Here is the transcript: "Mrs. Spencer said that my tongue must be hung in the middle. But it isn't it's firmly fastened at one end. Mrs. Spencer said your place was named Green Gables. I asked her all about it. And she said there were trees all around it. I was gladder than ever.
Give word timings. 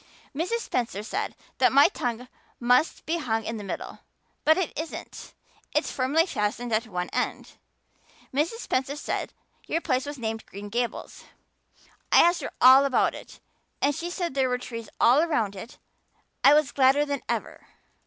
"Mrs. 0.35 0.61
Spencer 0.61 1.03
said 1.03 1.35
that 1.59 1.71
my 1.71 1.87
tongue 1.87 2.27
must 2.59 3.05
be 3.05 3.19
hung 3.19 3.43
in 3.45 3.57
the 3.57 3.63
middle. 3.63 3.99
But 4.43 4.57
it 4.57 4.75
isn't 4.75 5.35
it's 5.75 5.91
firmly 5.91 6.25
fastened 6.25 6.73
at 6.73 6.87
one 6.87 7.09
end. 7.09 7.51
Mrs. 8.33 8.61
Spencer 8.61 8.95
said 8.95 9.31
your 9.67 9.79
place 9.79 10.07
was 10.07 10.17
named 10.17 10.47
Green 10.47 10.69
Gables. 10.69 11.25
I 12.11 12.23
asked 12.23 12.41
her 12.41 12.49
all 12.59 12.83
about 12.85 13.13
it. 13.13 13.39
And 13.79 13.93
she 13.93 14.09
said 14.09 14.33
there 14.33 14.49
were 14.49 14.57
trees 14.57 14.89
all 14.99 15.19
around 15.21 15.55
it. 15.55 15.77
I 16.43 16.55
was 16.55 16.71
gladder 16.71 17.05
than 17.05 17.21
ever. 17.29 17.67